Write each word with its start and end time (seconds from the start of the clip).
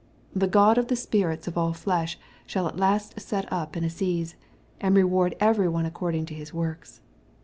The 0.35 0.47
God 0.47 0.79
of 0.79 0.87
the 0.87 0.95
spirits 0.95 1.47
of 1.47 1.59
all 1.59 1.73
flesh 1.73 2.17
shall 2.47 2.67
at 2.67 2.75
last 2.75 3.19
set 3.19 3.45
up 3.53 3.75
an 3.75 3.83
assize, 3.83 4.33
and 4.79 4.95
reward 4.95 5.35
every 5.39 5.69
one 5.69 5.85
according 5.85 6.25
to 6.25 6.33
his 6.33 6.51
works. 6.51 7.01